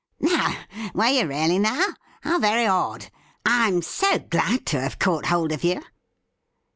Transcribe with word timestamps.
'No; 0.19 0.53
were 0.95 1.05
you 1.09 1.27
really, 1.27 1.59
now? 1.59 1.89
How 2.21 2.39
very 2.39 2.65
odd! 2.65 3.11
I'm 3.45 3.83
so 3.83 4.17
glad 4.17 4.65
to 4.65 4.81
have 4.81 4.97
caught 4.97 5.27
hold 5.27 5.51
of 5.51 5.63
you.' 5.63 5.83